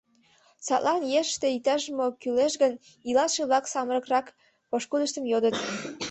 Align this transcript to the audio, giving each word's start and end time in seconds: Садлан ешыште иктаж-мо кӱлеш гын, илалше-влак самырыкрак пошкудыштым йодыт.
Садлан 0.65 1.01
ешыште 1.19 1.47
иктаж-мо 1.55 2.05
кӱлеш 2.21 2.53
гын, 2.61 2.73
илалше-влак 3.09 3.65
самырыкрак 3.73 4.27
пошкудыштым 4.69 5.23
йодыт. 5.31 5.55